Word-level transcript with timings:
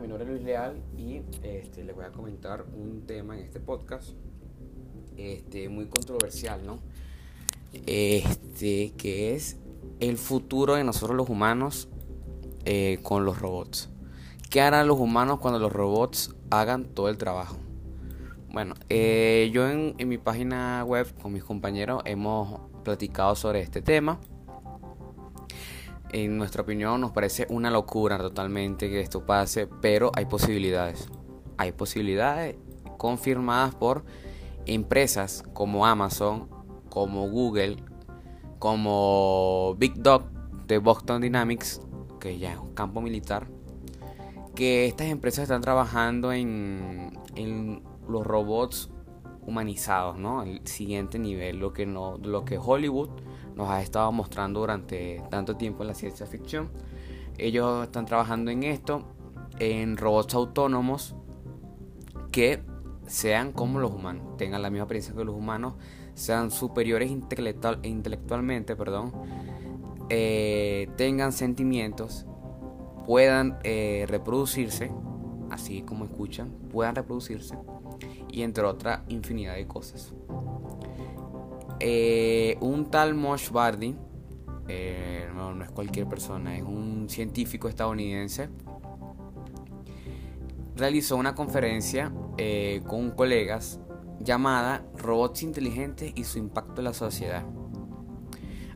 mi 0.00 0.08
nombre 0.08 0.24
es 0.24 0.30
Luis 0.30 0.42
Leal 0.42 0.82
y 0.98 1.22
este, 1.42 1.82
les 1.82 1.94
voy 1.94 2.04
a 2.04 2.10
comentar 2.10 2.64
un 2.74 3.06
tema 3.06 3.34
en 3.38 3.44
este 3.44 3.60
podcast 3.60 4.10
este, 5.16 5.70
muy 5.70 5.86
controversial, 5.86 6.66
¿no? 6.66 6.80
Este, 7.86 8.92
que 8.98 9.34
es 9.34 9.56
el 10.00 10.18
futuro 10.18 10.74
de 10.74 10.84
nosotros 10.84 11.16
los 11.16 11.30
humanos 11.30 11.88
eh, 12.66 12.98
con 13.02 13.24
los 13.24 13.38
robots. 13.38 13.88
¿Qué 14.50 14.60
harán 14.60 14.86
los 14.86 14.98
humanos 14.98 15.38
cuando 15.40 15.58
los 15.58 15.72
robots 15.72 16.34
hagan 16.50 16.84
todo 16.84 17.08
el 17.08 17.16
trabajo? 17.16 17.56
Bueno, 18.52 18.74
eh, 18.90 19.50
yo 19.52 19.68
en, 19.68 19.94
en 19.96 20.08
mi 20.08 20.18
página 20.18 20.84
web 20.84 21.06
con 21.22 21.32
mis 21.32 21.44
compañeros 21.44 22.02
hemos 22.04 22.60
platicado 22.84 23.34
sobre 23.34 23.60
este 23.60 23.80
tema 23.80 24.20
en 26.24 26.38
nuestra 26.38 26.62
opinión 26.62 26.98
nos 27.02 27.12
parece 27.12 27.46
una 27.50 27.70
locura 27.70 28.16
totalmente 28.16 28.88
que 28.88 29.00
esto 29.00 29.26
pase, 29.26 29.66
pero 29.66 30.10
hay 30.14 30.24
posibilidades. 30.24 31.10
Hay 31.58 31.72
posibilidades 31.72 32.56
confirmadas 32.96 33.74
por 33.74 34.02
empresas 34.64 35.44
como 35.52 35.84
Amazon, 35.84 36.48
como 36.88 37.28
Google, 37.28 37.76
como 38.58 39.74
Big 39.76 39.92
Dog 39.96 40.24
de 40.66 40.78
Boston 40.78 41.20
Dynamics, 41.20 41.82
que 42.18 42.38
ya 42.38 42.54
es 42.54 42.58
un 42.58 42.72
campo 42.72 43.02
militar, 43.02 43.48
que 44.54 44.86
estas 44.86 45.08
empresas 45.08 45.42
están 45.42 45.60
trabajando 45.60 46.32
en, 46.32 47.12
en 47.34 47.82
los 48.08 48.26
robots 48.26 48.88
humanizados, 49.42 50.16
¿no? 50.16 50.42
El 50.42 50.66
siguiente 50.66 51.18
nivel, 51.18 51.58
lo 51.58 51.74
que 51.74 51.84
no, 51.84 52.16
lo 52.16 52.46
que 52.46 52.56
Hollywood 52.56 53.10
nos 53.56 53.70
ha 53.70 53.82
estado 53.82 54.12
mostrando 54.12 54.60
durante 54.60 55.22
tanto 55.30 55.56
tiempo 55.56 55.82
en 55.82 55.88
la 55.88 55.94
ciencia 55.94 56.26
ficción. 56.26 56.68
Ellos 57.38 57.84
están 57.84 58.04
trabajando 58.04 58.50
en 58.50 58.62
esto, 58.62 59.02
en 59.58 59.96
robots 59.96 60.34
autónomos 60.34 61.16
que 62.30 62.62
sean 63.06 63.52
como 63.52 63.80
los 63.80 63.90
humanos, 63.92 64.36
tengan 64.36 64.62
la 64.62 64.70
misma 64.70 64.84
apariencia 64.84 65.14
que 65.14 65.24
los 65.24 65.34
humanos, 65.34 65.74
sean 66.14 66.50
superiores 66.50 67.10
intelectual, 67.10 67.78
intelectualmente, 67.82 68.76
perdón, 68.76 69.12
eh, 70.08 70.88
tengan 70.96 71.32
sentimientos, 71.32 72.26
puedan 73.06 73.58
eh, 73.64 74.04
reproducirse, 74.08 74.92
así 75.50 75.82
como 75.82 76.04
escuchan, 76.04 76.50
puedan 76.70 76.94
reproducirse 76.94 77.56
y 78.30 78.42
entre 78.42 78.64
otra 78.64 79.04
infinidad 79.08 79.54
de 79.54 79.66
cosas. 79.66 80.14
Eh, 81.80 82.56
un 82.60 82.90
tal 82.90 83.14
Mosh 83.14 83.50
Bardi, 83.50 83.94
eh, 84.68 85.28
no, 85.34 85.62
es 85.62 85.70
cualquier 85.70 86.08
persona, 86.08 86.56
es 86.56 86.62
un 86.62 87.06
científico 87.08 87.68
estadounidense, 87.68 88.48
realizó 90.74 91.16
una 91.16 91.34
conferencia 91.34 92.12
eh, 92.38 92.82
con 92.86 93.10
colegas 93.10 93.80
llamada 94.20 94.84
Robots 94.96 95.42
inteligentes 95.42 96.12
y 96.14 96.24
su 96.24 96.38
impacto 96.38 96.80
en 96.80 96.84
la 96.84 96.94
sociedad. 96.94 97.44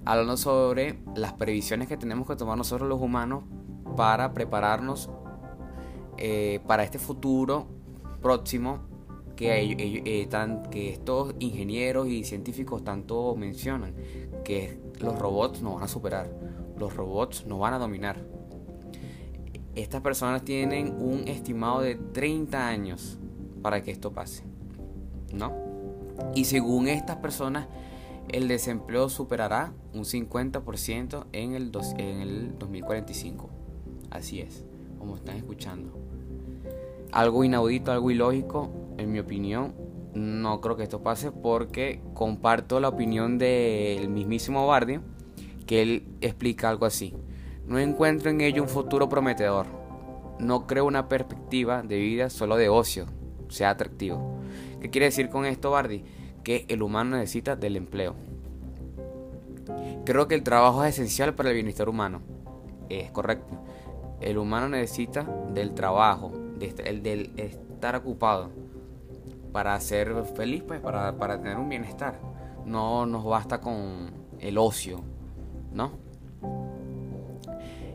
Hablando 0.04 0.36
sobre 0.36 1.02
las 1.14 1.32
previsiones 1.34 1.88
que 1.88 1.96
tenemos 1.96 2.26
que 2.26 2.36
tomar 2.36 2.56
nosotros 2.56 2.88
los 2.88 3.00
humanos 3.00 3.44
para 3.96 4.32
prepararnos 4.32 5.10
para 6.66 6.84
este 6.84 6.98
futuro 6.98 7.66
próximo 8.20 8.89
que, 9.40 9.74
eh, 9.78 10.28
que 10.70 10.90
estos 10.90 11.34
ingenieros 11.38 12.08
y 12.08 12.24
científicos 12.24 12.84
tanto 12.84 13.34
mencionan, 13.36 13.94
que 14.44 14.78
los 15.00 15.18
robots 15.18 15.62
nos 15.62 15.76
van 15.76 15.84
a 15.84 15.88
superar, 15.88 16.30
los 16.76 16.94
robots 16.94 17.46
nos 17.46 17.58
van 17.58 17.72
a 17.72 17.78
dominar. 17.78 18.22
Estas 19.74 20.02
personas 20.02 20.44
tienen 20.44 20.94
un 20.98 21.26
estimado 21.26 21.80
de 21.80 21.94
30 21.94 22.68
años 22.68 23.18
para 23.62 23.82
que 23.82 23.90
esto 23.90 24.12
pase, 24.12 24.44
¿no? 25.32 25.54
Y 26.34 26.44
según 26.44 26.88
estas 26.88 27.16
personas, 27.16 27.66
el 28.28 28.46
desempleo 28.46 29.08
superará 29.08 29.72
un 29.94 30.04
50% 30.04 31.24
en 31.32 31.54
el, 31.54 31.72
en 31.96 32.20
el 32.20 32.58
2045. 32.58 33.48
Así 34.10 34.40
es, 34.40 34.66
como 34.98 35.16
están 35.16 35.36
escuchando. 35.36 35.94
Algo 37.10 37.42
inaudito, 37.42 37.90
algo 37.90 38.10
ilógico, 38.10 38.70
en 39.00 39.12
mi 39.12 39.18
opinión, 39.18 39.74
no 40.14 40.60
creo 40.60 40.76
que 40.76 40.82
esto 40.82 41.02
pase 41.02 41.32
porque 41.32 42.02
comparto 42.14 42.80
la 42.80 42.88
opinión 42.88 43.38
del 43.38 44.08
mismísimo 44.08 44.66
Bardi, 44.66 45.00
que 45.66 45.82
él 45.82 46.08
explica 46.20 46.68
algo 46.68 46.86
así. 46.86 47.14
No 47.66 47.78
encuentro 47.78 48.30
en 48.30 48.40
ello 48.40 48.62
un 48.62 48.68
futuro 48.68 49.08
prometedor. 49.08 49.66
No 50.38 50.66
creo 50.66 50.84
una 50.86 51.08
perspectiva 51.08 51.82
de 51.82 51.98
vida 51.98 52.30
solo 52.30 52.56
de 52.56 52.68
ocio, 52.68 53.06
sea 53.48 53.70
atractivo. 53.70 54.40
¿Qué 54.80 54.90
quiere 54.90 55.06
decir 55.06 55.28
con 55.28 55.44
esto, 55.44 55.70
Bardi? 55.70 56.02
Que 56.42 56.64
el 56.68 56.82
humano 56.82 57.16
necesita 57.16 57.56
del 57.56 57.76
empleo. 57.76 58.14
Creo 60.04 60.26
que 60.26 60.34
el 60.34 60.42
trabajo 60.42 60.82
es 60.84 60.94
esencial 60.94 61.34
para 61.34 61.50
el 61.50 61.56
bienestar 61.56 61.88
humano. 61.88 62.22
Es 62.88 63.10
correcto. 63.10 63.62
El 64.20 64.38
humano 64.38 64.68
necesita 64.68 65.22
del 65.54 65.74
trabajo, 65.74 66.32
el 66.84 67.02
del 67.02 67.32
estar 67.36 67.96
ocupado 67.96 68.50
para 69.52 69.78
ser 69.80 70.24
feliz, 70.36 70.62
pues, 70.66 70.80
para, 70.80 71.38
tener 71.38 71.56
un 71.56 71.68
bienestar. 71.68 72.20
No 72.64 73.06
nos 73.06 73.24
basta 73.24 73.60
con 73.60 74.12
el 74.38 74.58
ocio, 74.58 75.02
¿no? 75.72 75.92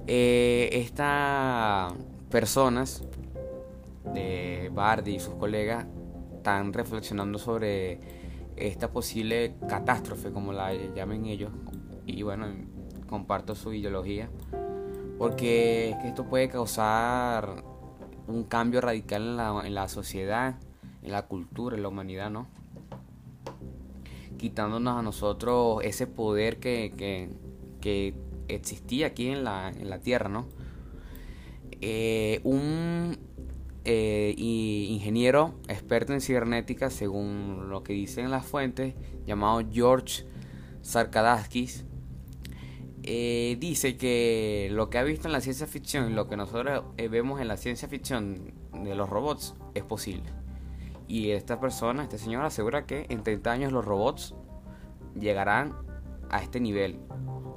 Eh, 0.07 0.69
estas 0.71 1.93
personas 2.29 3.03
de 4.13 4.69
Bardi 4.73 5.15
y 5.15 5.19
sus 5.19 5.33
colegas 5.35 5.85
están 6.35 6.73
reflexionando 6.73 7.39
sobre 7.39 7.99
esta 8.55 8.91
posible 8.91 9.55
catástrofe, 9.67 10.31
como 10.31 10.53
la 10.53 10.73
llamen 10.73 11.25
ellos, 11.25 11.51
y 12.05 12.21
bueno, 12.21 12.47
comparto 13.07 13.55
su 13.55 13.73
ideología, 13.73 14.29
porque 15.17 15.95
esto 16.03 16.25
puede 16.25 16.49
causar 16.49 17.63
un 18.27 18.43
cambio 18.43 18.81
radical 18.81 19.23
en 19.23 19.37
la, 19.37 19.61
en 19.65 19.75
la 19.75 19.87
sociedad 19.87 20.55
en 21.05 21.11
la 21.11 21.27
cultura, 21.27 21.75
en 21.75 21.83
la 21.83 21.89
humanidad, 21.89 22.31
¿no? 22.31 22.47
Quitándonos 24.37 24.97
a 24.97 25.01
nosotros 25.01 25.83
ese 25.83 26.07
poder 26.07 26.57
que, 26.57 27.31
existía 28.47 29.07
aquí 29.07 29.29
en 29.29 29.43
la, 29.43 29.69
en 29.69 29.89
la 29.89 29.99
tierra, 29.99 30.29
¿no? 30.29 30.47
Eh, 31.81 32.41
un 32.43 33.17
eh, 33.83 34.33
ingeniero 34.37 35.53
experto 35.67 36.13
en 36.13 36.21
cibernética, 36.21 36.89
según 36.89 37.69
lo 37.69 37.83
que 37.83 37.93
dicen 37.93 38.31
las 38.31 38.45
fuentes, 38.45 38.95
llamado 39.27 39.61
George 39.71 40.25
Sarkadaskis, 40.81 41.85
eh, 43.03 43.57
dice 43.59 43.97
que 43.97 44.69
lo 44.71 44.89
que 44.89 44.97
ha 44.97 45.03
visto 45.03 45.27
en 45.27 45.33
la 45.33 45.41
ciencia 45.41 45.67
ficción 45.67 46.11
y 46.11 46.15
lo 46.15 46.27
que 46.27 46.37
nosotros 46.37 46.83
vemos 46.97 47.39
en 47.39 47.47
la 47.47 47.57
ciencia 47.57 47.87
ficción 47.87 48.53
de 48.83 48.95
los 48.95 49.07
robots 49.07 49.53
es 49.75 49.83
posible. 49.83 50.44
Y 51.07 51.31
esta 51.31 51.59
persona, 51.59 52.03
este 52.03 52.17
señor, 52.17 52.43
asegura 52.43 52.85
que 52.85 53.05
en 53.09 53.23
30 53.23 53.51
años 53.51 53.71
los 53.71 53.85
robots 53.85 54.35
llegarán 55.19 55.73
a 56.29 56.41
este 56.41 56.59
nivel. 56.59 56.99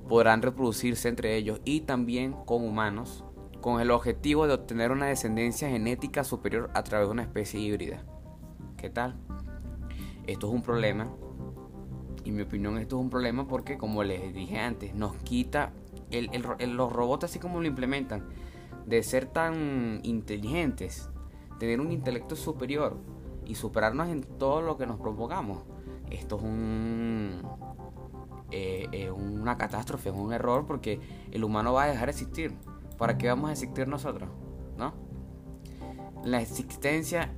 Podrán 0.08 0.42
reproducirse 0.42 1.08
entre 1.08 1.36
ellos 1.36 1.60
y 1.64 1.80
también 1.80 2.32
con 2.32 2.64
humanos, 2.64 3.24
con 3.60 3.80
el 3.80 3.90
objetivo 3.90 4.46
de 4.46 4.54
obtener 4.54 4.92
una 4.92 5.06
descendencia 5.06 5.68
genética 5.68 6.24
superior 6.24 6.70
a 6.74 6.82
través 6.84 7.08
de 7.08 7.12
una 7.12 7.22
especie 7.22 7.60
híbrida. 7.60 8.04
¿Qué 8.76 8.90
tal? 8.90 9.16
Esto 10.26 10.48
es 10.48 10.54
un 10.54 10.62
problema. 10.62 11.10
Y 12.24 12.30
mi 12.30 12.42
opinión 12.42 12.76
esto 12.78 12.96
es 12.96 13.02
un 13.02 13.10
problema 13.10 13.48
porque, 13.48 13.78
como 13.78 14.04
les 14.04 14.34
dije 14.34 14.58
antes, 14.58 14.94
nos 14.94 15.16
quita 15.16 15.72
los 16.10 16.92
robots 16.92 17.24
así 17.24 17.38
como 17.38 17.60
lo 17.60 17.66
implementan, 17.66 18.28
de 18.86 19.02
ser 19.02 19.26
tan 19.26 20.00
inteligentes, 20.02 21.10
tener 21.58 21.80
un 21.80 21.92
intelecto 21.92 22.36
superior, 22.36 22.98
y 23.48 23.56
superarnos 23.56 24.08
en 24.08 24.22
todo 24.22 24.62
lo 24.62 24.76
que 24.76 24.86
nos 24.86 25.00
propongamos. 25.00 25.64
Esto 26.10 26.36
es 26.36 26.42
un 26.42 27.42
eh, 28.50 29.10
una 29.10 29.58
catástrofe, 29.58 30.08
es 30.10 30.14
un 30.14 30.32
error 30.32 30.64
porque 30.66 31.00
el 31.32 31.44
humano 31.44 31.72
va 31.72 31.84
a 31.84 31.86
dejar 31.88 32.06
de 32.06 32.12
existir. 32.12 32.54
¿Para 32.96 33.18
qué 33.18 33.28
vamos 33.28 33.50
a 33.50 33.52
existir 33.52 33.88
nosotros? 33.88 34.30
¿No? 34.76 34.94
La 36.24 36.40
existencia 36.40 37.32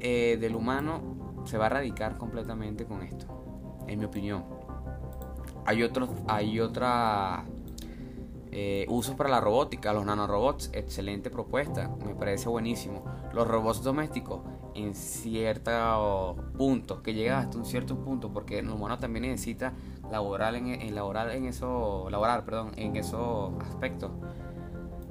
eh, 0.00 0.38
del 0.40 0.54
humano 0.54 1.42
se 1.44 1.58
va 1.58 1.64
a 1.64 1.66
erradicar 1.68 2.16
completamente 2.18 2.84
con 2.84 3.02
esto, 3.02 3.26
en 3.86 3.98
mi 3.98 4.04
opinión. 4.04 4.44
Hay 5.66 5.82
otros, 5.82 6.10
hay 6.26 6.60
otra 6.60 7.44
eh, 8.50 8.86
usos 8.88 9.14
para 9.14 9.28
la 9.28 9.40
robótica, 9.40 9.92
los 9.92 10.06
nanorobots, 10.06 10.70
excelente 10.72 11.30
propuesta, 11.30 11.90
me 12.04 12.14
parece 12.14 12.48
buenísimo. 12.48 13.04
Los 13.32 13.46
robots 13.46 13.82
domésticos, 13.82 14.40
en 14.74 14.94
ciertos 14.94 16.36
puntos, 16.56 17.00
que 17.02 17.12
llegan 17.14 17.40
hasta 17.40 17.58
un 17.58 17.64
cierto 17.64 17.96
punto, 18.02 18.32
porque 18.32 18.60
el 18.60 18.70
humano 18.70 18.98
también 18.98 19.24
necesita 19.24 19.74
laborar 20.10 20.54
en, 20.54 20.68
en 20.68 20.94
laborar 20.94 21.30
en 21.30 21.46
eso, 21.46 22.08
laborar, 22.10 22.44
perdón, 22.44 22.72
en 22.76 22.96
esos 22.96 23.52
aspectos. 23.62 24.12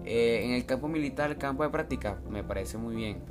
Eh, 0.04 0.46
en 0.46 0.52
el 0.54 0.66
campo 0.66 0.88
militar, 0.88 1.30
el 1.30 1.38
campo 1.38 1.64
de 1.64 1.70
práctica, 1.70 2.20
me 2.30 2.44
parece 2.44 2.78
muy 2.78 2.96
bien, 2.96 3.24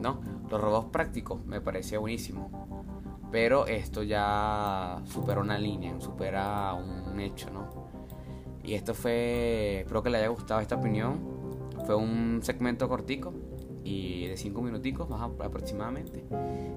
¿no? 0.00 0.20
Los 0.50 0.60
robots 0.60 0.90
prácticos 0.90 1.44
me 1.46 1.60
parecía 1.60 1.98
buenísimo. 1.98 2.50
Pero 3.30 3.66
esto 3.66 4.02
ya 4.02 5.00
supera 5.06 5.40
una 5.40 5.58
línea, 5.58 5.98
supera 6.00 6.74
un 6.74 7.18
hecho, 7.18 7.50
¿no? 7.50 7.84
Y 8.64 8.74
esto 8.74 8.94
fue, 8.94 9.80
espero 9.80 10.02
que 10.02 10.10
le 10.10 10.18
haya 10.18 10.28
gustado 10.28 10.60
esta 10.60 10.76
opinión. 10.76 11.20
Fue 11.86 11.94
un 11.94 12.40
segmento 12.42 12.88
cortico 12.88 13.34
y 13.84 14.26
de 14.26 14.36
5 14.36 14.62
minuticos 14.62 15.08
más 15.10 15.20
aproximadamente. 15.22 16.24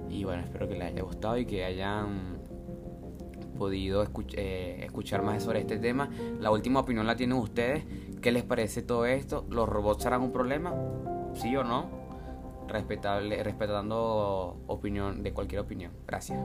Y 0.10 0.26
bueno, 0.26 0.44
espero 0.44 0.68
que 0.68 0.76
les 0.76 0.92
haya 0.92 1.02
gustado 1.02 1.38
y 1.38 1.46
que 1.46 1.64
hayan 1.64 2.42
podido 3.58 4.06
eh, 4.34 4.82
escuchar 4.84 5.24
más 5.24 5.44
sobre 5.44 5.62
este 5.62 5.78
tema. 5.78 6.10
La 6.40 6.52
última 6.52 6.82
opinión 6.82 7.08
la 7.08 7.16
tienen 7.16 7.38
ustedes. 7.38 7.86
¿Qué 8.22 8.32
les 8.32 8.44
parece 8.44 8.82
todo 8.82 9.06
esto? 9.06 9.46
¿Los 9.50 9.70
robots 9.70 10.04
serán 10.04 10.22
un 10.22 10.32
problema? 10.32 10.74
¿Sí 11.34 11.56
o 11.56 11.64
no? 11.64 11.90
Respetable, 12.68 13.42
respetando 13.44 14.62
opinión 14.68 15.24
de 15.24 15.34
cualquier 15.34 15.62
opinión. 15.62 15.94
Gracias. 16.06 16.40